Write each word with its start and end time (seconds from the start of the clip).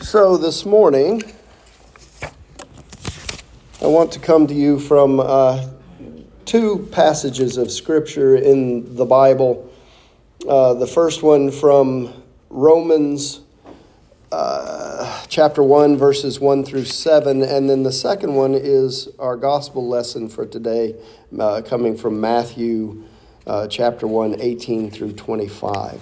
So 0.00 0.38
this 0.38 0.64
morning, 0.64 1.22
I 3.82 3.86
want 3.86 4.10
to 4.12 4.18
come 4.18 4.46
to 4.46 4.54
you 4.54 4.78
from 4.78 5.20
uh, 5.20 5.68
two 6.46 6.88
passages 6.92 7.58
of 7.58 7.70
Scripture 7.70 8.36
in 8.36 8.94
the 8.96 9.04
Bible. 9.04 9.70
Uh, 10.48 10.72
the 10.72 10.86
first 10.86 11.22
one 11.22 11.50
from 11.50 12.10
Romans 12.48 13.40
uh, 14.32 15.26
chapter 15.28 15.62
1, 15.62 15.98
verses 15.98 16.40
1 16.40 16.64
through 16.64 16.86
7, 16.86 17.42
and 17.42 17.68
then 17.68 17.82
the 17.82 17.92
second 17.92 18.34
one 18.34 18.54
is 18.54 19.10
our 19.18 19.36
gospel 19.36 19.86
lesson 19.86 20.30
for 20.30 20.46
today, 20.46 20.94
uh, 21.38 21.60
coming 21.60 21.98
from 21.98 22.18
Matthew 22.18 23.04
uh, 23.46 23.66
chapter 23.66 24.06
1, 24.06 24.40
18 24.40 24.90
through 24.90 25.12
25. 25.12 26.00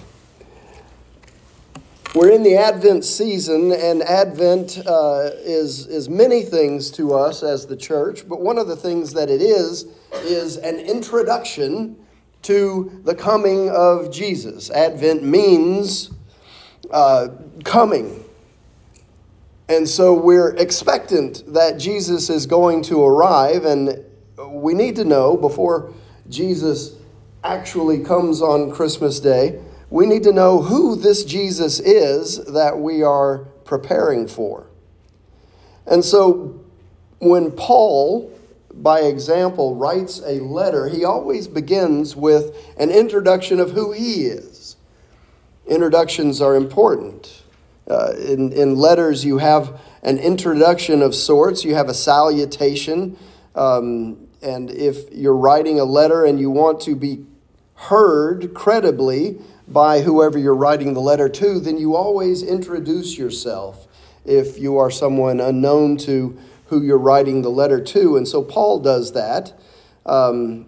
We're 2.15 2.31
in 2.31 2.43
the 2.43 2.55
Advent 2.55 3.03
season, 3.03 3.73
and 3.73 4.01
Advent 4.01 4.81
uh, 4.87 5.31
is, 5.43 5.85
is 5.87 6.07
many 6.07 6.43
things 6.43 6.89
to 6.91 7.13
us 7.13 7.43
as 7.43 7.67
the 7.67 7.75
church, 7.75 8.25
but 8.29 8.39
one 8.39 8.57
of 8.57 8.69
the 8.69 8.75
things 8.77 9.11
that 9.11 9.29
it 9.29 9.41
is 9.41 9.85
is 10.23 10.55
an 10.55 10.79
introduction 10.79 11.97
to 12.43 13.01
the 13.03 13.13
coming 13.13 13.69
of 13.69 14.13
Jesus. 14.13 14.71
Advent 14.71 15.23
means 15.23 16.09
uh, 16.89 17.27
coming. 17.65 18.23
And 19.67 19.85
so 19.85 20.13
we're 20.13 20.55
expectant 20.55 21.43
that 21.53 21.77
Jesus 21.77 22.29
is 22.29 22.45
going 22.45 22.81
to 22.83 23.03
arrive, 23.03 23.65
and 23.65 24.05
we 24.37 24.73
need 24.73 24.95
to 24.95 25.03
know 25.03 25.35
before 25.35 25.93
Jesus 26.29 26.95
actually 27.43 28.05
comes 28.05 28.41
on 28.41 28.71
Christmas 28.71 29.19
Day 29.19 29.61
we 29.89 30.05
need 30.05 30.23
to 30.23 30.31
know 30.31 30.61
who 30.61 30.95
this 30.95 31.23
Jesus 31.23 31.79
is 31.79 32.43
that 32.45 32.79
we 32.79 33.03
are 33.03 33.39
preparing 33.65 34.27
for. 34.27 34.67
And 35.85 36.03
so 36.03 36.59
when 37.19 37.51
Paul, 37.51 38.31
by 38.73 39.01
example, 39.01 39.75
writes 39.75 40.19
a 40.25 40.39
letter, 40.39 40.87
he 40.87 41.05
always 41.05 41.47
begins 41.47 42.15
with 42.15 42.55
an 42.77 42.89
introduction 42.89 43.59
of 43.59 43.71
who 43.71 43.91
he 43.91 44.25
is. 44.25 44.75
Introductions 45.67 46.41
are 46.41 46.55
important. 46.55 47.43
Uh, 47.87 48.13
in, 48.17 48.51
in 48.51 48.75
letters, 48.75 49.23
you 49.23 49.37
have 49.37 49.79
an 50.03 50.17
introduction 50.17 51.01
of 51.01 51.13
sorts, 51.13 51.63
you 51.63 51.75
have 51.75 51.89
a 51.89 51.93
salutation. 51.93 53.17
Um, 53.53 54.27
and 54.41 54.69
if 54.71 55.11
you're 55.11 55.35
writing 55.35 55.79
a 55.79 55.83
letter 55.83 56.25
and 56.25 56.39
you 56.39 56.49
want 56.49 56.81
to 56.81 56.95
be 56.95 57.25
heard 57.75 58.53
credibly, 58.53 59.39
by 59.67 60.01
whoever 60.01 60.37
you're 60.37 60.55
writing 60.55 60.93
the 60.93 61.01
letter 61.01 61.27
to, 61.27 61.59
then 61.59 61.77
you 61.77 61.95
always 61.95 62.43
introduce 62.43 63.17
yourself 63.17 63.87
if 64.23 64.59
you 64.59 64.77
are 64.77 64.91
someone 64.91 65.39
unknown 65.39 65.97
to 65.97 66.37
who 66.67 66.81
you're 66.81 66.97
writing 66.97 67.41
the 67.41 67.49
letter 67.49 67.81
to. 67.81 68.17
And 68.17 68.27
so 68.27 68.41
Paul 68.43 68.79
does 68.79 69.13
that 69.13 69.53
um, 70.05 70.65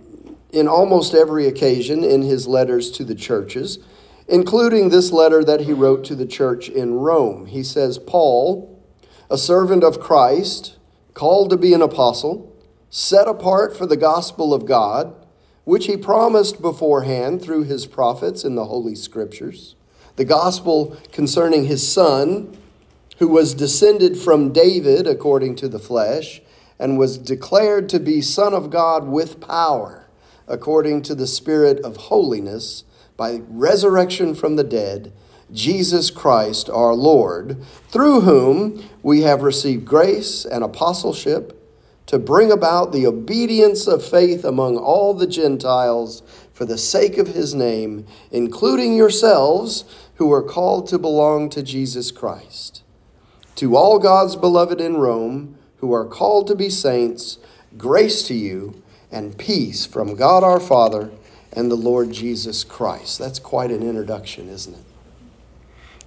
in 0.52 0.68
almost 0.68 1.14
every 1.14 1.48
occasion 1.48 2.04
in 2.04 2.22
his 2.22 2.48
letters 2.48 2.92
to 2.92 3.04
the 3.04 3.16
churches, 3.16 3.80
including 4.28 4.90
this 4.90 5.12
letter 5.12 5.44
that 5.44 5.62
he 5.62 5.74
wrote 5.74 6.04
to 6.06 6.16
the 6.16 6.26
church 6.26 6.70
in 6.70 6.96
Rome. 6.96 7.48
He 7.48 7.64
says, 7.64 7.98
Paul, 7.98 8.84
a 9.30 9.38
servant 9.38 9.84
of 9.84 10.00
Christ, 10.00 10.78
called 11.14 11.50
to 11.50 11.58
be 11.58 11.74
an 11.74 11.82
apostle, 11.82 12.56
set 12.90 13.28
apart 13.28 13.76
for 13.76 13.86
the 13.86 13.98
gospel 13.98 14.54
of 14.54 14.66
God 14.66 15.14
which 15.68 15.88
he 15.88 15.98
promised 15.98 16.62
beforehand 16.62 17.42
through 17.42 17.62
his 17.62 17.86
prophets 17.86 18.46
in 18.46 18.56
the 18.56 18.64
Holy 18.64 18.96
Scriptures, 18.96 19.76
the 20.16 20.24
gospel 20.24 20.96
concerning 21.12 21.66
his 21.66 21.86
Son, 21.86 22.58
who 23.18 23.28
was 23.28 23.54
descended 23.54 24.16
from 24.18 24.54
David 24.54 25.06
according 25.06 25.58
to 25.58 25.68
the 25.68 25.78
flesh, 25.78 26.42
and 26.80 26.98
was 26.98 27.18
declared 27.18 27.90
to 27.90 28.00
be 28.00 28.22
Son 28.22 28.54
of 28.54 28.70
God 28.70 29.10
with 29.10 29.42
power, 29.42 30.08
according 30.48 31.02
to 31.02 31.14
the 31.14 31.28
Spirit 31.28 31.82
of 31.82 31.98
holiness, 31.98 32.86
by 33.18 33.42
resurrection 33.50 34.34
from 34.36 34.56
the 34.56 34.64
dead, 34.64 35.12
Jesus 35.52 36.10
Christ 36.12 36.70
our 36.70 36.94
Lord, 36.94 37.62
through 37.90 38.22
whom 38.22 38.86
we 39.04 39.24
have 39.24 39.42
received 39.42 39.84
grace 39.84 40.46
and 40.46 40.64
apostleship 40.64 41.57
to 42.08 42.18
bring 42.18 42.52
about 42.52 42.92
the 42.92 43.06
obedience 43.06 43.86
of 43.86 44.04
faith 44.04 44.44
among 44.44 44.78
all 44.78 45.14
the 45.14 45.28
Gentiles 45.28 46.24
for 46.54 46.66
the 46.66 46.78
sake 46.78 47.18
of 47.18 47.28
his 47.28 47.54
name, 47.54 48.06
including 48.32 48.96
yourselves 48.96 49.84
who 50.16 50.32
are 50.32 50.42
called 50.42 50.88
to 50.88 50.98
belong 50.98 51.50
to 51.50 51.62
Jesus 51.62 52.12
Christ. 52.12 52.82
To 53.56 53.76
all 53.76 54.00
God's 54.00 54.36
beloved 54.36 54.82
in 54.82 54.98
Rome, 54.98 55.58
who 55.78 55.94
are 55.94 56.06
called 56.06 56.48
to 56.48 56.56
be 56.56 56.70
saints, 56.70 57.38
grace 57.78 58.24
to 58.24 58.34
you 58.34 58.82
and 59.12 59.38
peace 59.38 59.86
from 59.86 60.16
God 60.16 60.44
our 60.44 60.60
Father 60.60 61.12
and 61.54 61.70
the 61.70 61.76
Lord 61.76 62.12
Jesus 62.12 62.64
Christ. 62.64 63.20
That's 63.20 63.40
quite 63.40 63.72
an 63.72 63.84
introduction, 63.84 64.50
isn't 64.50 64.76
it? 64.76 64.84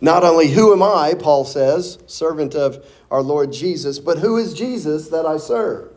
Not 0.00 0.24
only 0.24 0.48
who 0.48 0.72
am 0.72 0.82
I, 0.82 1.14
Paul 1.14 1.44
says, 1.44 1.98
servant 2.06 2.54
of 2.54 2.84
our 3.10 3.22
Lord 3.22 3.52
Jesus, 3.52 3.98
but 3.98 4.18
who 4.18 4.38
is 4.38 4.54
Jesus 4.54 5.08
that 5.08 5.26
I 5.26 5.36
serve? 5.36 5.89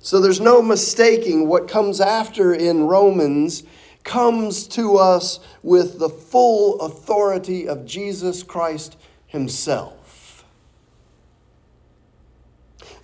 So 0.00 0.20
there's 0.20 0.40
no 0.40 0.62
mistaking 0.62 1.48
what 1.48 1.68
comes 1.68 2.00
after 2.00 2.54
in 2.54 2.84
Romans 2.84 3.64
comes 4.04 4.66
to 4.68 4.96
us 4.96 5.40
with 5.62 5.98
the 5.98 6.08
full 6.08 6.80
authority 6.80 7.68
of 7.68 7.84
Jesus 7.84 8.42
Christ 8.42 8.96
himself. 9.26 10.44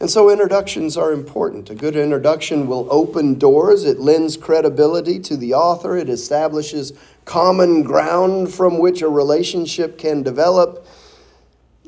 And 0.01 0.11
so 0.11 0.29
introductions 0.31 0.97
are 0.97 1.13
important. 1.13 1.71
A 1.71 1.75
good 1.75 1.97
introduction 1.97 2.67
will 2.67 2.89
open 2.91 3.39
doors, 3.39 3.85
it 3.85 4.01
lends 4.01 4.37
credibility 4.37 5.19
to 5.21 5.37
the 5.37 5.55
author, 5.55 5.97
it 5.97 6.09
establishes 6.09 6.93
common 7.25 7.83
ground 7.83 8.53
from 8.53 8.79
which 8.79 9.03
a 9.03 9.09
relationship 9.09 9.97
can 9.97 10.23
develop. 10.23 10.87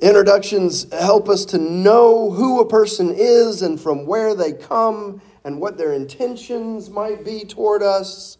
Introductions 0.00 0.92
help 0.92 1.28
us 1.28 1.46
to 1.46 1.58
know 1.58 2.30
who 2.30 2.60
a 2.60 2.68
person 2.68 3.14
is 3.16 3.62
and 3.62 3.80
from 3.80 4.04
where 4.06 4.34
they 4.34 4.52
come 4.52 5.22
and 5.44 5.58
what 5.60 5.78
their 5.78 5.94
intentions 5.94 6.90
might 6.90 7.24
be 7.24 7.44
toward 7.44 7.82
us. 7.82 8.36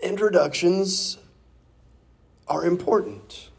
Introductions 0.00 1.18
are 2.46 2.64
important. 2.64 3.50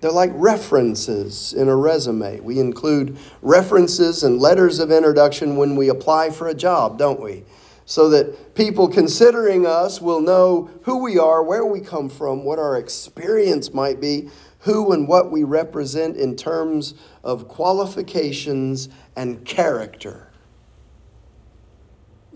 They're 0.00 0.10
like 0.10 0.30
references 0.34 1.52
in 1.52 1.68
a 1.68 1.76
resume. 1.76 2.40
We 2.40 2.58
include 2.58 3.18
references 3.42 4.24
and 4.24 4.40
letters 4.40 4.78
of 4.78 4.90
introduction 4.90 5.56
when 5.56 5.76
we 5.76 5.90
apply 5.90 6.30
for 6.30 6.48
a 6.48 6.54
job, 6.54 6.96
don't 6.96 7.20
we? 7.20 7.44
So 7.90 8.08
that 8.08 8.54
people 8.54 8.86
considering 8.86 9.66
us 9.66 10.00
will 10.00 10.20
know 10.20 10.70
who 10.84 11.02
we 11.02 11.18
are, 11.18 11.42
where 11.42 11.66
we 11.66 11.80
come 11.80 12.08
from, 12.08 12.44
what 12.44 12.56
our 12.56 12.76
experience 12.76 13.74
might 13.74 14.00
be, 14.00 14.30
who 14.60 14.92
and 14.92 15.08
what 15.08 15.32
we 15.32 15.42
represent 15.42 16.16
in 16.16 16.36
terms 16.36 16.94
of 17.24 17.48
qualifications 17.48 18.88
and 19.16 19.44
character. 19.44 20.28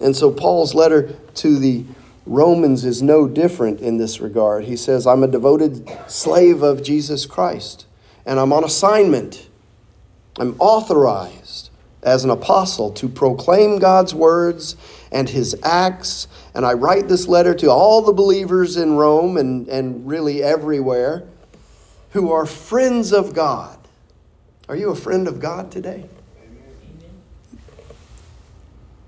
And 0.00 0.16
so 0.16 0.32
Paul's 0.32 0.74
letter 0.74 1.12
to 1.34 1.56
the 1.56 1.84
Romans 2.26 2.84
is 2.84 3.00
no 3.00 3.28
different 3.28 3.78
in 3.78 3.96
this 3.96 4.20
regard. 4.20 4.64
He 4.64 4.74
says, 4.74 5.06
I'm 5.06 5.22
a 5.22 5.28
devoted 5.28 5.88
slave 6.08 6.64
of 6.64 6.82
Jesus 6.82 7.26
Christ, 7.26 7.86
and 8.26 8.40
I'm 8.40 8.52
on 8.52 8.64
assignment. 8.64 9.48
I'm 10.36 10.56
authorized 10.58 11.70
as 12.04 12.24
an 12.24 12.30
apostle 12.30 12.90
to 12.92 13.08
proclaim 13.08 13.78
God's 13.78 14.14
words 14.14 14.76
and 15.10 15.28
his 15.28 15.56
acts. 15.62 16.28
And 16.54 16.64
I 16.64 16.74
write 16.74 17.08
this 17.08 17.26
letter 17.26 17.54
to 17.54 17.70
all 17.70 18.02
the 18.02 18.12
believers 18.12 18.76
in 18.76 18.94
Rome 18.94 19.36
and, 19.36 19.66
and 19.68 20.06
really 20.06 20.42
everywhere 20.42 21.24
who 22.10 22.30
are 22.30 22.46
friends 22.46 23.12
of 23.12 23.34
God. 23.34 23.78
Are 24.68 24.76
you 24.76 24.90
a 24.90 24.96
friend 24.96 25.26
of 25.26 25.40
God 25.40 25.72
today? 25.72 26.04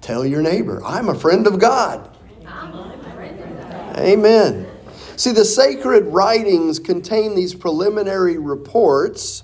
Tell 0.01 0.25
your 0.25 0.43
neighbor, 0.43 0.83
I'm 0.85 1.09
a 1.09 1.15
friend 1.15 1.47
of 1.47 1.59
God. 1.59 2.11
Amen. 3.97 4.69
See, 5.17 5.33
the 5.33 5.45
sacred 5.45 6.05
writings 6.07 6.79
contain 6.79 7.35
these 7.35 7.55
preliminary 7.55 8.39
reports 8.39 9.43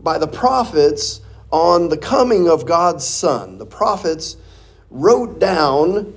by 0.00 0.18
the 0.18 0.26
prophets 0.26 1.20
on 1.50 1.88
the 1.88 1.96
coming 1.96 2.48
of 2.48 2.66
God's 2.66 3.06
Son. 3.06 3.58
The 3.58 3.66
prophets 3.66 4.36
wrote 4.90 5.38
down 5.38 6.14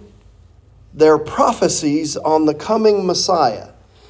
their 0.93 1.17
prophecies 1.17 2.17
on 2.17 2.45
the 2.45 2.53
coming 2.53 3.05
Messiah, 3.05 3.69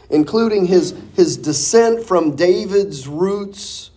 including 0.10 0.66
his, 0.66 0.96
his 1.16 1.38
descent 1.38 2.04
from 2.04 2.36
David's 2.36 3.08
roots, 3.08 3.92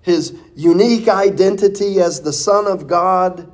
his 0.00 0.34
unique 0.56 1.08
identity 1.08 2.00
as 2.00 2.22
the 2.22 2.32
Son 2.32 2.66
of 2.66 2.86
God, 2.86 3.50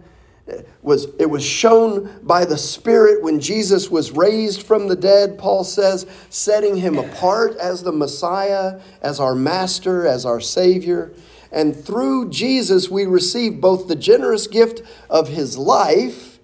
was 0.80 1.08
it 1.18 1.28
was 1.28 1.44
shown 1.44 2.20
by 2.22 2.44
the 2.44 2.56
spirit 2.56 3.22
when 3.22 3.38
Jesus 3.38 3.90
was 3.90 4.12
raised 4.12 4.62
from 4.62 4.88
the 4.88 4.96
dead 4.96 5.38
Paul 5.38 5.62
says 5.62 6.06
setting 6.30 6.76
him 6.76 6.98
apart 6.98 7.56
as 7.58 7.82
the 7.82 7.92
Messiah 7.92 8.80
as 9.02 9.20
our 9.20 9.34
master 9.34 10.06
as 10.06 10.24
our 10.24 10.40
savior 10.40 11.12
and 11.50 11.74
through 11.74 12.30
Jesus 12.30 12.88
we 12.88 13.06
receive 13.06 13.60
both 13.60 13.88
the 13.88 13.96
generous 13.96 14.46
gift 14.46 14.82
of 15.08 15.28
his 15.28 15.56
life 15.56 16.38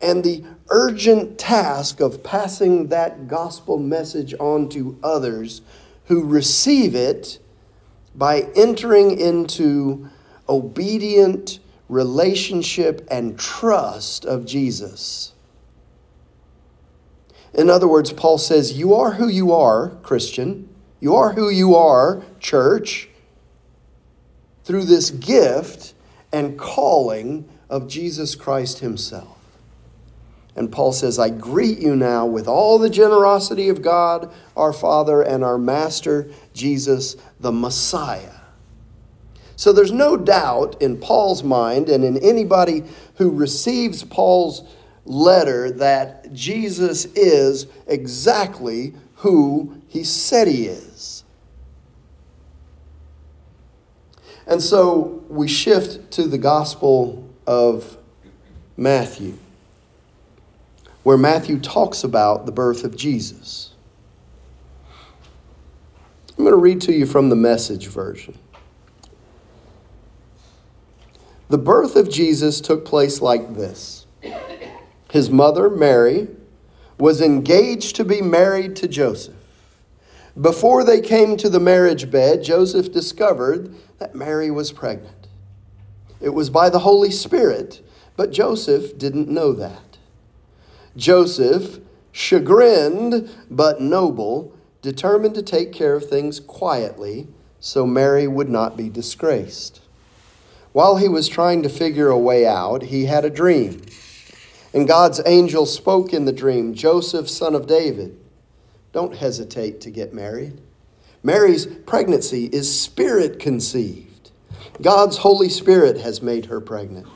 and 0.00 0.22
the 0.22 0.44
urgent 0.68 1.38
task 1.38 2.00
of 2.00 2.22
passing 2.22 2.88
that 2.88 3.28
gospel 3.28 3.78
message 3.78 4.34
on 4.38 4.68
to 4.68 4.98
others 5.02 5.62
who 6.06 6.24
receive 6.24 6.94
it 6.94 7.38
by 8.14 8.48
entering 8.54 9.18
into 9.18 10.08
obedient 10.48 11.58
relationship 11.88 13.06
and 13.10 13.38
trust 13.38 14.24
of 14.24 14.44
Jesus. 14.44 15.32
In 17.54 17.70
other 17.70 17.88
words, 17.88 18.12
Paul 18.12 18.38
says, 18.38 18.74
You 18.74 18.94
are 18.94 19.12
who 19.12 19.28
you 19.28 19.52
are, 19.52 19.90
Christian. 20.02 20.68
You 21.00 21.14
are 21.14 21.32
who 21.32 21.48
you 21.48 21.74
are, 21.74 22.22
church, 22.40 23.08
through 24.66 24.84
this 24.84 25.10
gift 25.10 25.94
and 26.32 26.58
calling 26.58 27.48
of 27.70 27.86
Jesus 27.86 28.34
Christ 28.34 28.80
Himself. 28.80 29.38
And 30.56 30.72
Paul 30.72 30.92
says, 30.92 31.18
I 31.20 31.30
greet 31.30 31.78
you 31.78 31.94
now 31.94 32.26
with 32.26 32.48
all 32.48 32.78
the 32.78 32.90
generosity 32.90 33.68
of 33.68 33.80
God, 33.80 34.32
our 34.56 34.72
Father, 34.72 35.22
and 35.22 35.44
our 35.44 35.56
Master, 35.56 36.28
Jesus, 36.52 37.16
the 37.38 37.52
Messiah. 37.52 38.40
So 39.54 39.72
there's 39.72 39.92
no 39.92 40.16
doubt 40.16 40.82
in 40.82 40.98
Paul's 40.98 41.44
mind 41.44 41.88
and 41.88 42.02
in 42.02 42.18
anybody 42.18 42.82
who 43.16 43.30
receives 43.30 44.02
Paul's 44.02 44.64
letter 45.04 45.70
that 45.70 46.32
Jesus 46.32 47.04
is 47.04 47.68
exactly 47.86 48.94
who 49.16 49.80
he 49.86 50.02
said 50.02 50.48
he 50.48 50.66
is. 50.66 51.15
And 54.46 54.62
so 54.62 55.24
we 55.28 55.48
shift 55.48 56.10
to 56.12 56.24
the 56.24 56.38
Gospel 56.38 57.28
of 57.46 57.96
Matthew 58.76 59.38
where 61.06 61.16
Matthew 61.16 61.60
talks 61.60 62.02
about 62.02 62.46
the 62.46 62.50
birth 62.50 62.82
of 62.82 62.96
Jesus. 62.96 63.70
I'm 66.36 66.42
going 66.42 66.50
to 66.50 66.56
read 66.56 66.80
to 66.80 66.92
you 66.92 67.06
from 67.06 67.28
the 67.28 67.36
message 67.36 67.86
version. 67.86 68.36
The 71.48 71.58
birth 71.58 71.94
of 71.94 72.10
Jesus 72.10 72.60
took 72.60 72.84
place 72.84 73.22
like 73.22 73.54
this 73.54 74.04
His 75.12 75.30
mother, 75.30 75.70
Mary, 75.70 76.26
was 76.98 77.20
engaged 77.20 77.94
to 77.94 78.04
be 78.04 78.20
married 78.20 78.74
to 78.74 78.88
Joseph. 78.88 79.36
Before 80.40 80.84
they 80.84 81.00
came 81.00 81.36
to 81.38 81.48
the 81.48 81.60
marriage 81.60 82.10
bed, 82.10 82.42
Joseph 82.42 82.92
discovered 82.92 83.74
that 83.98 84.14
Mary 84.14 84.50
was 84.50 84.70
pregnant. 84.70 85.28
It 86.20 86.30
was 86.30 86.50
by 86.50 86.68
the 86.68 86.80
Holy 86.80 87.10
Spirit, 87.10 87.80
but 88.16 88.32
Joseph 88.32 88.98
didn't 88.98 89.28
know 89.28 89.52
that. 89.52 89.98
Joseph, 90.96 91.78
chagrined 92.12 93.30
but 93.50 93.80
noble, 93.80 94.54
determined 94.82 95.34
to 95.34 95.42
take 95.42 95.72
care 95.72 95.94
of 95.94 96.08
things 96.08 96.38
quietly 96.40 97.28
so 97.58 97.86
Mary 97.86 98.28
would 98.28 98.48
not 98.48 98.76
be 98.76 98.88
disgraced. 98.88 99.80
While 100.72 100.96
he 100.96 101.08
was 101.08 101.28
trying 101.28 101.62
to 101.62 101.68
figure 101.70 102.08
a 102.08 102.18
way 102.18 102.46
out, 102.46 102.82
he 102.84 103.06
had 103.06 103.24
a 103.24 103.30
dream. 103.30 103.80
And 104.74 104.86
God's 104.86 105.22
angel 105.24 105.64
spoke 105.64 106.12
in 106.12 106.26
the 106.26 106.32
dream 106.32 106.74
Joseph, 106.74 107.30
son 107.30 107.54
of 107.54 107.66
David, 107.66 108.18
don't 108.96 109.14
hesitate 109.14 109.78
to 109.82 109.90
get 109.90 110.14
married. 110.14 110.58
Mary's 111.22 111.66
pregnancy 111.66 112.46
is 112.46 112.80
spirit 112.80 113.38
conceived. 113.38 114.30
God's 114.80 115.18
Holy 115.18 115.50
Spirit 115.50 115.98
has 115.98 116.22
made 116.22 116.46
her 116.46 116.62
pregnant. 116.62 117.06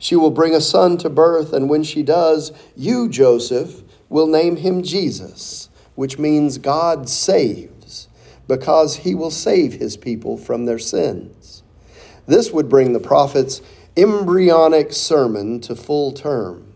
She 0.00 0.16
will 0.16 0.32
bring 0.32 0.52
a 0.52 0.60
son 0.60 0.98
to 0.98 1.08
birth, 1.08 1.52
and 1.52 1.70
when 1.70 1.84
she 1.84 2.02
does, 2.02 2.50
you, 2.76 3.08
Joseph, 3.08 3.82
will 4.08 4.26
name 4.26 4.56
him 4.56 4.82
Jesus, 4.82 5.68
which 5.94 6.18
means 6.18 6.58
God 6.58 7.08
saves, 7.08 8.08
because 8.48 8.96
he 8.96 9.14
will 9.14 9.30
save 9.30 9.74
his 9.74 9.96
people 9.96 10.36
from 10.36 10.64
their 10.64 10.80
sins. 10.80 11.62
This 12.26 12.50
would 12.50 12.68
bring 12.68 12.94
the 12.94 12.98
prophet's 12.98 13.62
embryonic 13.96 14.92
sermon 14.92 15.60
to 15.60 15.76
full 15.76 16.10
term. 16.10 16.72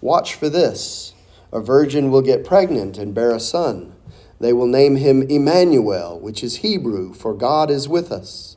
Watch 0.00 0.34
for 0.34 0.48
this. 0.48 1.14
A 1.52 1.60
virgin 1.60 2.10
will 2.10 2.22
get 2.22 2.44
pregnant 2.44 2.98
and 2.98 3.14
bear 3.14 3.32
a 3.32 3.40
son. 3.40 3.94
They 4.38 4.52
will 4.52 4.66
name 4.66 4.96
him 4.96 5.22
Emmanuel, 5.22 6.18
which 6.18 6.42
is 6.42 6.56
Hebrew, 6.56 7.12
for 7.12 7.34
God 7.34 7.70
is 7.70 7.88
with 7.88 8.10
us. 8.10 8.56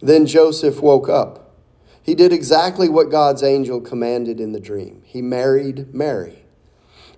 Then 0.00 0.26
Joseph 0.26 0.80
woke 0.80 1.08
up. 1.08 1.56
He 2.02 2.14
did 2.14 2.32
exactly 2.32 2.88
what 2.88 3.10
God's 3.10 3.42
angel 3.42 3.80
commanded 3.80 4.40
in 4.40 4.52
the 4.52 4.60
dream. 4.60 5.02
He 5.04 5.20
married 5.20 5.94
Mary. 5.94 6.44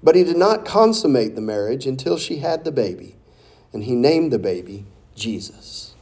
But 0.02 0.16
he 0.16 0.24
did 0.24 0.36
not 0.36 0.64
consummate 0.64 1.34
the 1.34 1.40
marriage 1.40 1.86
until 1.86 2.18
she 2.18 2.38
had 2.38 2.64
the 2.64 2.72
baby, 2.72 3.16
and 3.72 3.84
he 3.84 3.94
named 3.94 4.32
the 4.32 4.38
baby 4.38 4.84
Jesus. 5.14 5.94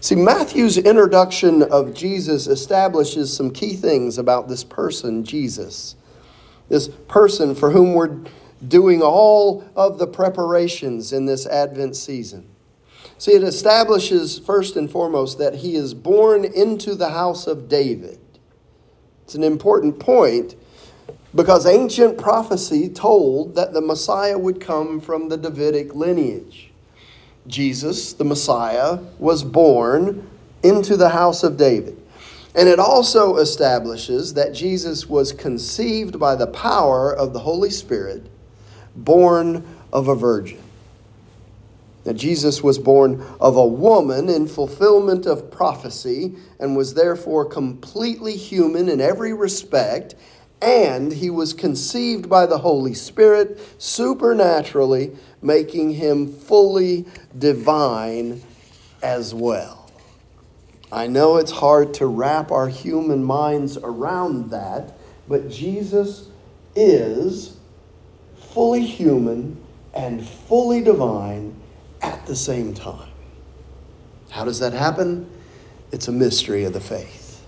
See, 0.00 0.16
Matthew's 0.16 0.76
introduction 0.76 1.62
of 1.62 1.94
Jesus 1.94 2.48
establishes 2.48 3.34
some 3.34 3.52
key 3.52 3.74
things 3.74 4.18
about 4.18 4.48
this 4.48 4.64
person, 4.64 5.24
Jesus. 5.24 5.94
This 6.72 6.88
person 7.06 7.54
for 7.54 7.70
whom 7.70 7.92
we're 7.92 8.16
doing 8.66 9.02
all 9.02 9.62
of 9.76 9.98
the 9.98 10.06
preparations 10.06 11.12
in 11.12 11.26
this 11.26 11.46
Advent 11.46 11.96
season. 11.96 12.48
See, 13.18 13.32
it 13.32 13.42
establishes 13.42 14.38
first 14.38 14.74
and 14.76 14.90
foremost 14.90 15.36
that 15.36 15.56
he 15.56 15.76
is 15.76 15.92
born 15.92 16.46
into 16.46 16.94
the 16.94 17.10
house 17.10 17.46
of 17.46 17.68
David. 17.68 18.18
It's 19.24 19.34
an 19.34 19.42
important 19.42 20.00
point 20.00 20.56
because 21.34 21.66
ancient 21.66 22.16
prophecy 22.16 22.88
told 22.88 23.54
that 23.54 23.74
the 23.74 23.82
Messiah 23.82 24.38
would 24.38 24.58
come 24.58 24.98
from 24.98 25.28
the 25.28 25.36
Davidic 25.36 25.94
lineage. 25.94 26.70
Jesus, 27.46 28.14
the 28.14 28.24
Messiah, 28.24 28.98
was 29.18 29.44
born 29.44 30.26
into 30.62 30.96
the 30.96 31.10
house 31.10 31.42
of 31.42 31.58
David. 31.58 32.01
And 32.54 32.68
it 32.68 32.78
also 32.78 33.36
establishes 33.36 34.34
that 34.34 34.52
Jesus 34.52 35.08
was 35.08 35.32
conceived 35.32 36.18
by 36.18 36.34
the 36.34 36.46
power 36.46 37.14
of 37.14 37.32
the 37.32 37.40
Holy 37.40 37.70
Spirit, 37.70 38.26
born 38.94 39.64
of 39.92 40.08
a 40.08 40.14
virgin. 40.14 40.60
That 42.04 42.14
Jesus 42.14 42.62
was 42.62 42.78
born 42.78 43.24
of 43.40 43.56
a 43.56 43.66
woman 43.66 44.28
in 44.28 44.48
fulfillment 44.48 45.24
of 45.24 45.50
prophecy 45.50 46.34
and 46.58 46.76
was 46.76 46.94
therefore 46.94 47.44
completely 47.46 48.36
human 48.36 48.88
in 48.88 49.00
every 49.00 49.32
respect, 49.32 50.14
and 50.60 51.12
he 51.12 51.30
was 51.30 51.54
conceived 51.54 52.28
by 52.28 52.44
the 52.44 52.58
Holy 52.58 52.92
Spirit 52.92 53.58
supernaturally, 53.78 55.16
making 55.40 55.92
him 55.92 56.30
fully 56.30 57.06
divine 57.38 58.42
as 59.02 59.34
well. 59.34 59.81
I 60.92 61.06
know 61.06 61.38
it's 61.38 61.50
hard 61.50 61.94
to 61.94 62.06
wrap 62.06 62.52
our 62.52 62.68
human 62.68 63.24
minds 63.24 63.78
around 63.78 64.50
that, 64.50 64.92
but 65.26 65.48
Jesus 65.48 66.28
is 66.76 67.56
fully 68.36 68.84
human 68.84 69.56
and 69.94 70.26
fully 70.26 70.82
divine 70.82 71.56
at 72.02 72.26
the 72.26 72.36
same 72.36 72.74
time. 72.74 73.08
How 74.30 74.44
does 74.44 74.58
that 74.58 74.74
happen? 74.74 75.30
It's 75.92 76.08
a 76.08 76.12
mystery 76.12 76.64
of 76.64 76.74
the 76.74 76.80
faith. 76.80 77.42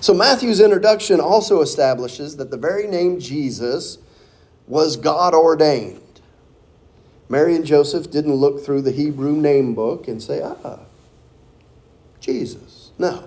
So, 0.00 0.12
Matthew's 0.14 0.60
introduction 0.60 1.20
also 1.20 1.60
establishes 1.60 2.36
that 2.36 2.50
the 2.50 2.56
very 2.56 2.88
name 2.88 3.20
Jesus 3.20 3.98
was 4.66 4.96
God 4.96 5.34
ordained. 5.34 6.20
Mary 7.28 7.54
and 7.54 7.64
Joseph 7.64 8.10
didn't 8.10 8.34
look 8.34 8.64
through 8.64 8.82
the 8.82 8.92
Hebrew 8.92 9.32
name 9.32 9.74
book 9.74 10.08
and 10.08 10.22
say, 10.22 10.42
ah, 10.42 10.80
Jesus. 12.20 12.90
No. 12.98 13.24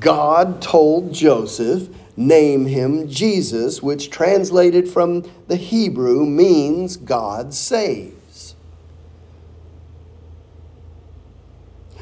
God 0.00 0.62
told 0.62 1.12
Joseph 1.12 1.88
name 2.16 2.66
him 2.66 3.08
Jesus, 3.08 3.82
which 3.82 4.10
translated 4.10 4.88
from 4.88 5.28
the 5.48 5.56
Hebrew 5.56 6.26
means 6.26 6.96
God 6.96 7.54
saves. 7.54 8.54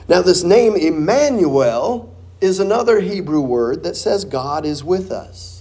Now, 0.09 0.23
this 0.23 0.43
name 0.43 0.75
Emmanuel 0.75 2.13
is 2.41 2.59
another 2.59 3.01
Hebrew 3.01 3.41
word 3.41 3.85
that 3.85 3.97
says 3.97 4.25
God 4.25 4.67
is 4.67 4.83
with 4.83 5.13
us. 5.13 5.60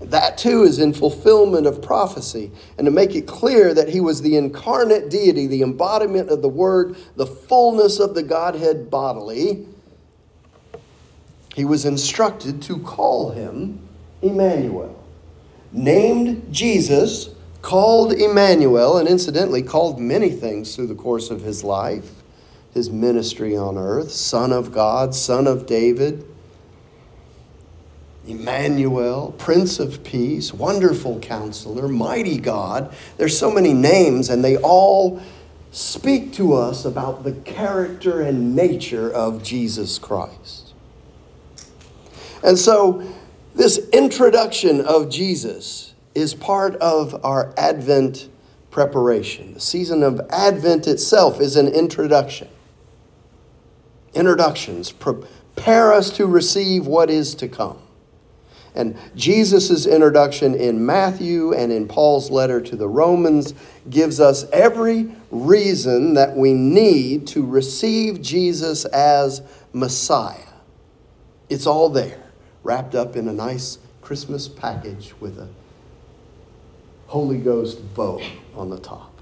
That 0.00 0.38
too 0.38 0.62
is 0.62 0.78
in 0.78 0.94
fulfillment 0.94 1.66
of 1.66 1.82
prophecy. 1.82 2.50
And 2.78 2.86
to 2.86 2.90
make 2.90 3.14
it 3.14 3.26
clear 3.26 3.74
that 3.74 3.90
he 3.90 4.00
was 4.00 4.22
the 4.22 4.36
incarnate 4.36 5.10
deity, 5.10 5.46
the 5.46 5.62
embodiment 5.62 6.30
of 6.30 6.40
the 6.40 6.48
Word, 6.48 6.96
the 7.16 7.26
fullness 7.26 8.00
of 8.00 8.14
the 8.14 8.22
Godhead 8.22 8.90
bodily, 8.90 9.66
he 11.54 11.64
was 11.64 11.84
instructed 11.84 12.62
to 12.62 12.78
call 12.78 13.30
him 13.30 13.86
Emmanuel. 14.22 14.96
Named 15.72 16.52
Jesus, 16.52 17.30
called 17.62 18.12
Emmanuel, 18.12 18.96
and 18.96 19.08
incidentally 19.08 19.62
called 19.62 20.00
many 20.00 20.30
things 20.30 20.74
through 20.74 20.86
the 20.86 20.94
course 20.94 21.30
of 21.30 21.42
his 21.42 21.62
life, 21.62 22.22
his 22.72 22.90
ministry 22.90 23.56
on 23.56 23.76
earth 23.76 24.10
Son 24.10 24.52
of 24.52 24.72
God, 24.72 25.14
Son 25.14 25.46
of 25.46 25.66
David, 25.66 26.24
Emmanuel, 28.26 29.34
Prince 29.38 29.80
of 29.80 30.04
Peace, 30.04 30.52
Wonderful 30.52 31.20
Counselor, 31.20 31.88
Mighty 31.88 32.38
God. 32.38 32.94
There's 33.16 33.38
so 33.38 33.50
many 33.50 33.72
names, 33.72 34.28
and 34.28 34.44
they 34.44 34.56
all 34.56 35.20
speak 35.72 36.32
to 36.34 36.52
us 36.52 36.84
about 36.84 37.24
the 37.24 37.32
character 37.32 38.20
and 38.20 38.54
nature 38.54 39.10
of 39.10 39.42
Jesus 39.42 39.98
Christ. 39.98 40.74
And 42.42 42.58
so, 42.58 43.02
this 43.54 43.88
introduction 43.90 44.80
of 44.80 45.10
Jesus 45.10 45.94
is 46.14 46.34
part 46.34 46.74
of 46.76 47.24
our 47.24 47.52
Advent 47.56 48.28
preparation. 48.70 49.54
The 49.54 49.60
season 49.60 50.02
of 50.02 50.20
Advent 50.30 50.86
itself 50.86 51.40
is 51.40 51.56
an 51.56 51.68
introduction. 51.68 52.48
Introductions 54.14 54.92
prepare 54.92 55.92
us 55.92 56.10
to 56.16 56.26
receive 56.26 56.86
what 56.86 57.10
is 57.10 57.34
to 57.36 57.48
come. 57.48 57.78
And 58.74 58.96
Jesus' 59.16 59.86
introduction 59.86 60.54
in 60.54 60.84
Matthew 60.86 61.52
and 61.52 61.72
in 61.72 61.88
Paul's 61.88 62.30
letter 62.30 62.60
to 62.60 62.76
the 62.76 62.88
Romans 62.88 63.54
gives 63.88 64.20
us 64.20 64.48
every 64.52 65.12
reason 65.30 66.14
that 66.14 66.36
we 66.36 66.52
need 66.52 67.26
to 67.28 67.44
receive 67.44 68.22
Jesus 68.22 68.84
as 68.86 69.42
Messiah. 69.72 70.36
It's 71.48 71.66
all 71.66 71.88
there, 71.88 72.22
wrapped 72.62 72.94
up 72.94 73.16
in 73.16 73.28
a 73.28 73.32
nice 73.32 73.78
Christmas 74.02 74.48
package 74.48 75.14
with 75.20 75.38
a 75.38 75.48
Holy 77.08 77.38
Ghost 77.38 77.94
bow 77.94 78.22
on 78.54 78.70
the 78.70 78.78
top. 78.78 79.20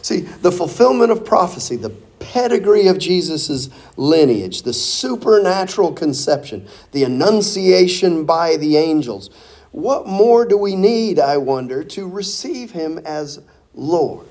See, 0.00 0.20
the 0.20 0.52
fulfillment 0.52 1.12
of 1.12 1.24
prophecy, 1.24 1.76
the 1.76 1.90
pedigree 2.20 2.86
of 2.86 2.98
Jesus' 2.98 3.68
lineage, 3.96 4.62
the 4.62 4.72
supernatural 4.72 5.92
conception, 5.92 6.66
the 6.92 7.04
annunciation 7.04 8.24
by 8.24 8.56
the 8.56 8.76
angels. 8.76 9.30
What 9.70 10.06
more 10.06 10.44
do 10.44 10.56
we 10.56 10.74
need, 10.74 11.18
I 11.18 11.36
wonder, 11.36 11.84
to 11.84 12.08
receive 12.08 12.72
him 12.72 12.98
as 12.98 13.40
Lord? 13.74 14.26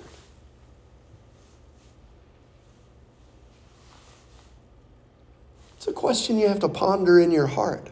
It's 5.77 5.87
a 5.87 5.93
question 5.93 6.37
you 6.37 6.47
have 6.47 6.59
to 6.59 6.69
ponder 6.69 7.19
in 7.19 7.31
your 7.31 7.47
heart. 7.47 7.89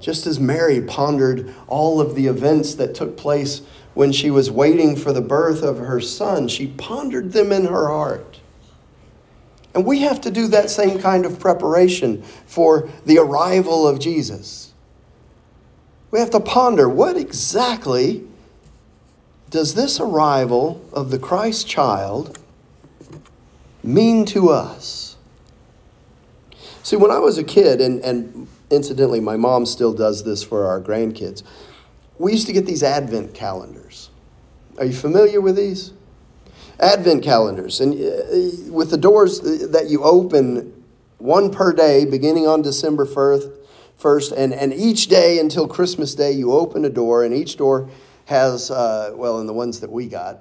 Just 0.00 0.26
as 0.26 0.38
Mary 0.38 0.80
pondered 0.80 1.54
all 1.66 2.00
of 2.00 2.14
the 2.14 2.26
events 2.26 2.74
that 2.76 2.94
took 2.94 3.16
place 3.16 3.62
when 3.96 4.12
she 4.12 4.30
was 4.30 4.50
waiting 4.50 4.94
for 4.94 5.10
the 5.10 5.22
birth 5.22 5.62
of 5.62 5.78
her 5.78 6.02
son, 6.02 6.46
she 6.48 6.66
pondered 6.66 7.32
them 7.32 7.50
in 7.50 7.64
her 7.64 7.88
heart. 7.88 8.40
And 9.74 9.86
we 9.86 10.00
have 10.00 10.20
to 10.20 10.30
do 10.30 10.48
that 10.48 10.68
same 10.68 10.98
kind 10.98 11.24
of 11.24 11.40
preparation 11.40 12.22
for 12.44 12.90
the 13.06 13.16
arrival 13.16 13.88
of 13.88 13.98
Jesus. 13.98 14.74
We 16.10 16.18
have 16.18 16.28
to 16.32 16.40
ponder 16.40 16.90
what 16.90 17.16
exactly 17.16 18.22
does 19.48 19.72
this 19.72 19.98
arrival 19.98 20.84
of 20.92 21.10
the 21.10 21.18
Christ 21.18 21.66
child 21.66 22.38
mean 23.82 24.26
to 24.26 24.50
us? 24.50 25.16
See, 26.82 26.96
when 26.96 27.10
I 27.10 27.18
was 27.18 27.38
a 27.38 27.44
kid, 27.44 27.80
and, 27.80 28.00
and 28.00 28.46
incidentally, 28.68 29.20
my 29.20 29.38
mom 29.38 29.64
still 29.64 29.94
does 29.94 30.22
this 30.22 30.42
for 30.42 30.66
our 30.66 30.82
grandkids 30.82 31.42
we 32.18 32.32
used 32.32 32.46
to 32.46 32.52
get 32.52 32.66
these 32.66 32.82
advent 32.82 33.34
calendars. 33.34 34.10
Are 34.78 34.84
you 34.84 34.92
familiar 34.92 35.40
with 35.40 35.56
these? 35.56 35.92
Advent 36.78 37.22
calendars. 37.22 37.80
And 37.80 37.94
uh, 37.94 38.72
with 38.72 38.90
the 38.90 38.98
doors 38.98 39.40
that 39.40 39.86
you 39.88 40.02
open, 40.02 40.84
one 41.18 41.50
per 41.50 41.72
day, 41.72 42.04
beginning 42.04 42.46
on 42.46 42.62
December 42.62 43.06
1st, 43.06 43.52
first 43.96 44.32
and, 44.32 44.52
and 44.52 44.72
each 44.74 45.08
day 45.08 45.38
until 45.38 45.66
Christmas 45.66 46.14
Day, 46.14 46.32
you 46.32 46.52
open 46.52 46.84
a 46.84 46.90
door, 46.90 47.24
and 47.24 47.34
each 47.34 47.56
door 47.56 47.88
has, 48.26 48.70
uh, 48.70 49.12
well, 49.14 49.40
in 49.40 49.46
the 49.46 49.52
ones 49.52 49.80
that 49.80 49.90
we 49.90 50.06
got, 50.06 50.40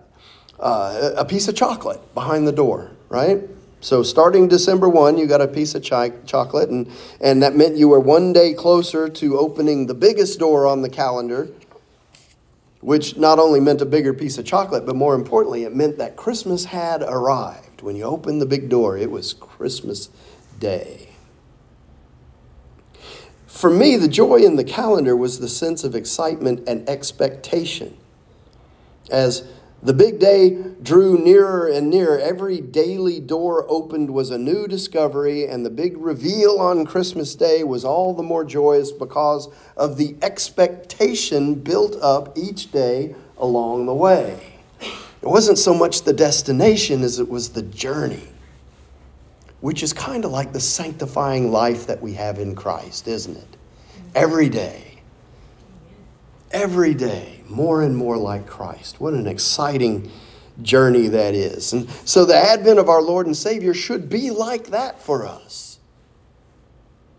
uh, 0.60 1.12
a 1.16 1.26
piece 1.26 1.48
of 1.48 1.56
chocolate 1.56 2.14
behind 2.14 2.48
the 2.48 2.52
door, 2.52 2.92
right? 3.10 3.42
So 3.82 4.04
starting 4.04 4.48
December 4.48 4.90
1, 4.90 5.18
you 5.18 5.28
got 5.28 5.42
a 5.42 5.48
piece 5.48 5.76
of 5.76 5.84
chi- 5.84 6.12
chocolate, 6.26 6.70
and, 6.70 6.92
and 7.22 7.44
that 7.44 7.56
meant 7.56 7.78
you 7.78 7.88
were 7.88 8.00
one 8.00 8.34
day 8.34 8.54
closer 8.54 9.08
to 9.08 9.38
opening 9.38 9.86
the 9.86 9.94
biggest 9.94 10.40
door 10.40 10.66
on 10.66 10.82
the 10.82 10.90
calendar, 10.90 11.50
which 12.86 13.18
not 13.18 13.40
only 13.40 13.60
meant 13.60 13.82
a 13.82 13.86
bigger 13.86 14.14
piece 14.14 14.38
of 14.38 14.46
chocolate, 14.46 14.86
but 14.86 14.96
more 14.96 15.16
importantly, 15.16 15.64
it 15.64 15.76
meant 15.76 15.98
that 15.98 16.16
Christmas 16.16 16.66
had 16.66 17.02
arrived. 17.02 17.82
When 17.82 17.96
you 17.96 18.04
opened 18.04 18.40
the 18.40 18.46
big 18.46 18.70
door, 18.70 18.96
it 18.96 19.10
was 19.10 19.34
Christmas 19.34 20.10
Day. 20.60 21.10
For 23.48 23.72
me, 23.72 23.96
the 23.98 24.08
joy 24.08 24.36
in 24.36 24.56
the 24.56 24.64
calendar 24.64 25.16
was 25.16 25.40
the 25.40 25.50
sense 25.50 25.84
of 25.84 25.96
excitement 25.96 26.70
and 26.70 26.88
expectation. 26.88 27.98
As 29.10 29.48
the 29.86 29.94
big 29.94 30.20
day 30.20 30.58
drew 30.82 31.18
nearer 31.18 31.68
and 31.68 31.90
nearer. 31.90 32.20
Every 32.20 32.62
daily 32.62 33.20
door 33.20 33.66
opened 33.70 34.12
was 34.12 34.30
a 34.30 34.38
new 34.38 34.68
discovery, 34.68 35.48
and 35.48 35.66
the 35.66 35.70
big 35.70 35.98
reveal 35.98 36.60
on 36.60 36.86
Christmas 36.86 37.36
Day 37.36 37.64
was 37.64 37.86
all 37.86 38.14
the 38.14 38.24
more 38.24 38.44
joyous 38.44 38.92
because 38.92 39.48
of 39.78 39.98
the 39.98 40.16
expectation 40.22 41.56
built 41.56 41.96
up 42.02 42.38
each 42.38 42.72
day 42.72 43.16
along 43.38 43.86
the 43.86 43.94
way. 43.94 44.60
It 44.82 45.28
wasn't 45.28 45.58
so 45.58 45.74
much 45.74 46.04
the 46.04 46.14
destination 46.14 47.02
as 47.02 47.20
it 47.20 47.30
was 47.30 47.50
the 47.50 47.64
journey, 47.64 48.28
which 49.62 49.82
is 49.82 49.94
kind 49.94 50.26
of 50.26 50.32
like 50.32 50.54
the 50.54 50.60
sanctifying 50.60 51.52
life 51.52 51.88
that 51.88 52.02
we 52.02 52.14
have 52.14 52.38
in 52.40 52.56
Christ, 52.56 53.08
isn't 53.08 53.38
it? 53.38 53.58
Every 54.14 54.50
day 54.50 54.96
every 56.56 56.94
day 56.94 57.35
more 57.50 57.82
and 57.82 57.96
more 57.96 58.18
like 58.18 58.48
Christ. 58.48 59.00
What 59.00 59.14
an 59.14 59.28
exciting 59.28 60.12
journey 60.62 61.08
that 61.08 61.34
is. 61.34 61.74
And 61.74 61.90
so 62.06 62.26
the 62.26 62.36
advent 62.36 62.80
of 62.80 62.90
our 62.90 63.02
Lord 63.02 63.26
and 63.26 63.36
Savior 63.36 63.74
should 63.74 64.10
be 64.10 64.32
like 64.32 64.68
that 64.68 65.02
for 65.02 65.26
us. 65.26 65.66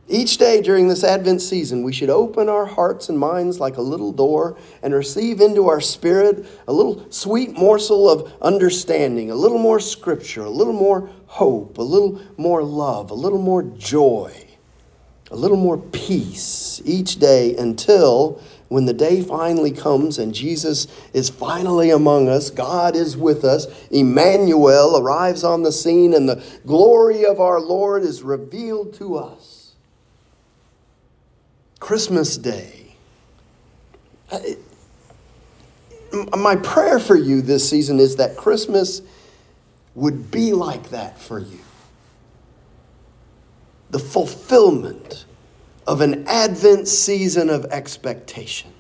Each 0.09 0.39
day 0.39 0.61
during 0.61 0.87
this 0.87 1.03
Advent 1.03 1.43
season, 1.43 1.83
we 1.83 1.93
should 1.93 2.11
open 2.11 2.49
our 2.49 2.65
hearts 2.65 3.09
and 3.09 3.19
minds 3.19 3.59
like 3.59 3.77
a 3.77 3.83
little 3.83 4.13
door 4.13 4.57
and 4.83 4.95
receive 4.95 5.41
into 5.41 5.69
our 5.69 5.81
spirit 5.81 6.47
a 6.69 6.73
little 6.73 7.11
sweet 7.11 7.59
morsel 7.59 8.09
of 8.09 8.33
understanding, 8.41 9.33
a 9.33 9.35
little 9.35 9.59
more 9.59 9.81
scripture, 9.81 10.43
a 10.43 10.51
little 10.51 10.73
more 10.73 11.11
hope, 11.27 11.79
a 11.79 11.83
little 11.83 12.21
more 12.37 12.63
love, 12.63 13.11
a 13.11 13.15
little 13.15 13.43
more 13.43 13.65
joy, 13.65 14.33
a 15.33 15.37
little 15.37 15.57
more 15.57 15.79
peace 15.79 16.81
each 16.85 17.19
day 17.19 17.57
until 17.57 18.41
when 18.69 18.85
the 18.85 18.93
day 18.93 19.23
finally 19.23 19.71
comes 19.71 20.19
and 20.19 20.35
Jesus 20.35 20.87
is 21.13 21.29
finally 21.29 21.91
among 21.91 22.29
us, 22.29 22.51
God 22.51 22.97
is 22.97 23.17
with 23.17 23.45
us, 23.45 23.67
Emmanuel 23.91 24.97
arrives 24.99 25.45
on 25.45 25.63
the 25.63 25.73
scene, 25.73 26.15
and 26.15 26.29
the 26.29 26.45
glory 26.67 27.25
of 27.25 27.41
our 27.41 27.61
Lord 27.61 28.03
is 28.03 28.23
revealed 28.23 28.95
to 28.95 29.17
us. 29.17 29.75
Christmas 31.79 32.37
Day. 32.37 32.97
Uh, 34.31 34.41
my 36.37 36.57
prayer 36.57 36.99
for 36.99 37.17
you 37.17 37.43
this 37.43 37.69
season 37.69 38.01
is 38.01 38.17
that 38.17 38.37
Christmas 38.37 39.03
would 39.95 40.31
be 40.31 40.53
like 40.53 40.91
that 40.91 41.19
for 41.21 41.39
you. 41.39 41.61
The 43.91 43.99
fulfillment 43.99 45.27
of 45.87 46.01
an 46.01 46.27
Advent 46.27 46.89
season 46.89 47.49
of 47.49 47.65
expectation, 47.67 48.73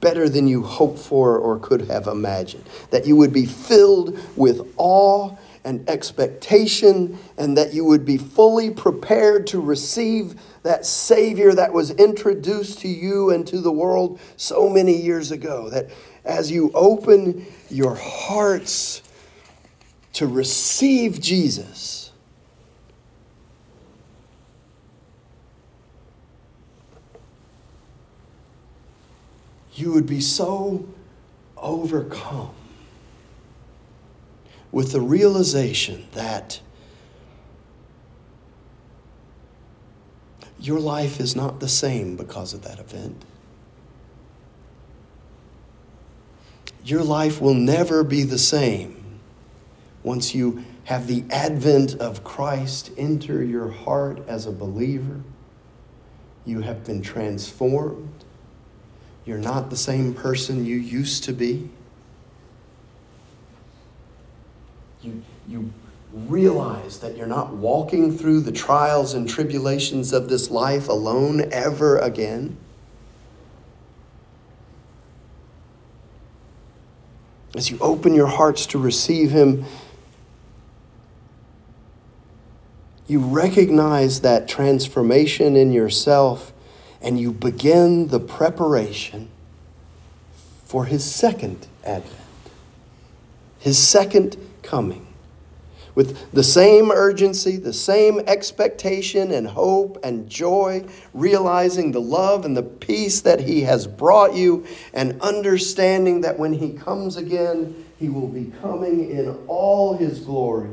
better 0.00 0.28
than 0.28 0.48
you 0.48 0.62
hoped 0.62 0.98
for 0.98 1.38
or 1.38 1.58
could 1.58 1.82
have 1.82 2.06
imagined. 2.06 2.64
That 2.90 3.06
you 3.06 3.16
would 3.16 3.32
be 3.32 3.46
filled 3.46 4.18
with 4.36 4.66
awe 4.76 5.36
and 5.62 5.86
expectation, 5.90 7.18
and 7.36 7.56
that 7.58 7.74
you 7.74 7.84
would 7.84 8.06
be 8.06 8.16
fully 8.16 8.70
prepared 8.70 9.46
to 9.48 9.60
receive 9.60 10.40
that 10.62 10.86
Savior 10.86 11.52
that 11.54 11.72
was 11.72 11.90
introduced 11.92 12.80
to 12.80 12.88
you 12.88 13.30
and 13.30 13.46
to 13.46 13.60
the 13.60 13.72
world 13.72 14.18
so 14.38 14.70
many 14.70 14.96
years 14.96 15.30
ago. 15.30 15.68
That 15.68 15.90
as 16.24 16.50
you 16.50 16.70
open 16.72 17.44
your 17.68 17.94
hearts 17.94 19.02
to 20.14 20.26
receive 20.26 21.20
Jesus, 21.20 22.09
you 29.80 29.92
would 29.92 30.06
be 30.06 30.20
so 30.20 30.86
overcome 31.56 32.54
with 34.72 34.92
the 34.92 35.00
realization 35.00 36.06
that 36.12 36.60
your 40.60 40.78
life 40.78 41.20
is 41.20 41.34
not 41.34 41.60
the 41.60 41.68
same 41.68 42.16
because 42.16 42.52
of 42.52 42.62
that 42.62 42.78
event. 42.78 43.24
Your 46.84 47.02
life 47.02 47.40
will 47.40 47.54
never 47.54 48.04
be 48.04 48.22
the 48.22 48.38
same 48.38 49.20
once 50.02 50.34
you 50.34 50.64
have 50.84 51.06
the 51.06 51.24
advent 51.30 51.94
of 51.96 52.24
Christ 52.24 52.90
enter 52.96 53.44
your 53.44 53.70
heart 53.70 54.22
as 54.26 54.46
a 54.46 54.52
believer. 54.52 55.20
You 56.44 56.60
have 56.60 56.84
been 56.84 57.02
transformed. 57.02 58.24
You're 59.24 59.38
not 59.38 59.70
the 59.70 59.76
same 59.76 60.14
person 60.14 60.64
you 60.64 60.76
used 60.76 61.24
to 61.24 61.32
be. 61.32 61.68
You, 65.02 65.22
you 65.48 65.72
realize 66.12 66.98
that 67.00 67.16
you're 67.16 67.26
not 67.26 67.54
walking 67.54 68.16
through 68.16 68.40
the 68.40 68.52
trials 68.52 69.14
and 69.14 69.28
tribulations 69.28 70.12
of 70.12 70.28
this 70.28 70.50
life 70.50 70.88
alone 70.88 71.48
ever 71.52 71.98
again. 71.98 72.56
As 77.54 77.70
you 77.70 77.78
open 77.80 78.14
your 78.14 78.28
hearts 78.28 78.66
to 78.66 78.78
receive 78.78 79.30
Him, 79.30 79.64
you 83.06 83.18
recognize 83.18 84.20
that 84.20 84.48
transformation 84.48 85.56
in 85.56 85.72
yourself 85.72 86.52
and 87.02 87.18
you 87.18 87.32
begin 87.32 88.08
the 88.08 88.20
preparation 88.20 89.28
for 90.64 90.84
His 90.84 91.04
second 91.04 91.66
advent, 91.84 92.14
His 93.58 93.78
second 93.78 94.36
coming. 94.62 95.06
With 95.94 96.32
the 96.32 96.44
same 96.44 96.92
urgency, 96.92 97.56
the 97.56 97.72
same 97.72 98.20
expectation 98.20 99.32
and 99.32 99.48
hope 99.48 99.98
and 100.04 100.28
joy, 100.28 100.86
realizing 101.12 101.90
the 101.90 102.00
love 102.00 102.44
and 102.44 102.56
the 102.56 102.62
peace 102.62 103.22
that 103.22 103.40
He 103.40 103.62
has 103.62 103.86
brought 103.86 104.34
you, 104.34 104.64
and 104.94 105.20
understanding 105.20 106.20
that 106.20 106.38
when 106.38 106.52
He 106.52 106.72
comes 106.72 107.16
again, 107.16 107.84
He 107.98 108.08
will 108.08 108.28
be 108.28 108.52
coming 108.62 109.10
in 109.10 109.36
all 109.48 109.96
His 109.96 110.20
glory 110.20 110.70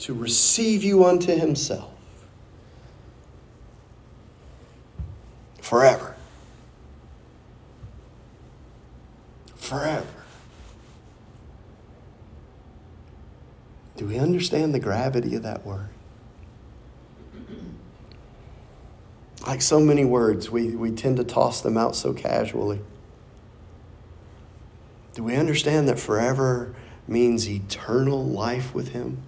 to 0.00 0.14
receive 0.14 0.82
you 0.82 1.04
unto 1.04 1.34
Himself 1.34 1.90
forever. 5.60 6.16
Forever. 9.56 10.06
Do 13.96 14.06
we 14.06 14.18
understand 14.18 14.74
the 14.74 14.80
gravity 14.80 15.34
of 15.34 15.42
that 15.42 15.64
word? 15.66 15.90
Like 19.46 19.62
so 19.62 19.80
many 19.80 20.04
words, 20.04 20.50
we, 20.50 20.68
we 20.76 20.90
tend 20.90 21.16
to 21.16 21.24
toss 21.24 21.60
them 21.60 21.76
out 21.76 21.96
so 21.96 22.12
casually. 22.12 22.80
Do 25.14 25.24
we 25.24 25.34
understand 25.34 25.88
that 25.88 25.98
forever 25.98 26.74
means 27.08 27.48
eternal 27.48 28.24
life 28.24 28.74
with 28.74 28.88
Him? 28.88 29.22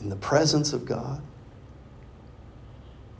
In 0.00 0.10
the 0.10 0.16
presence 0.16 0.72
of 0.72 0.84
God? 0.84 1.20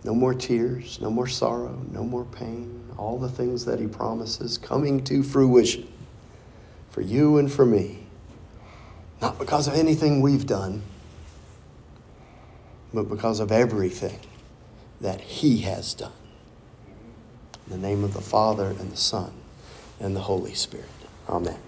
No 0.04 0.14
more 0.14 0.34
tears, 0.34 1.00
no 1.00 1.10
more 1.10 1.26
sorrow, 1.26 1.82
no 1.90 2.04
more 2.04 2.26
pain, 2.26 2.90
all 2.98 3.18
the 3.18 3.28
things 3.28 3.64
that 3.64 3.80
He 3.80 3.86
promises 3.86 4.58
coming 4.58 5.02
to 5.04 5.22
fruition 5.22 5.88
for 6.90 7.00
you 7.00 7.38
and 7.38 7.50
for 7.50 7.64
me. 7.64 8.06
Not 9.20 9.38
because 9.38 9.66
of 9.66 9.74
anything 9.74 10.20
we've 10.20 10.46
done, 10.46 10.82
but 12.92 13.08
because 13.08 13.40
of 13.40 13.50
everything 13.50 14.20
that 15.00 15.22
He 15.22 15.62
has 15.62 15.94
done. 15.94 16.12
In 17.66 17.72
the 17.72 17.88
name 17.88 18.04
of 18.04 18.12
the 18.12 18.20
Father, 18.20 18.66
and 18.66 18.92
the 18.92 18.96
Son, 18.96 19.32
and 19.98 20.14
the 20.14 20.20
Holy 20.20 20.52
Spirit. 20.52 20.86
Amen. 21.28 21.58